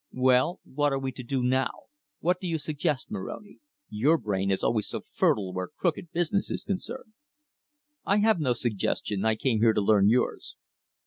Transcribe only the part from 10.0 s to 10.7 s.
yours."